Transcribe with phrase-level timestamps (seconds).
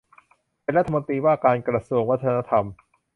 [0.63, 2.65] เป็นรัฐมนตรีว่าการกระทรวงวัฒนธรรม